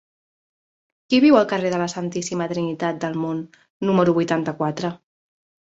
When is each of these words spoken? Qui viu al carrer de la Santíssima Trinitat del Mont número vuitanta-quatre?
Qui 1.13 1.19
viu 1.25 1.37
al 1.41 1.45
carrer 1.51 1.73
de 1.75 1.81
la 1.83 1.89
Santíssima 1.95 2.49
Trinitat 2.55 3.01
del 3.05 3.21
Mont 3.27 3.47
número 3.91 4.21
vuitanta-quatre? 4.21 4.97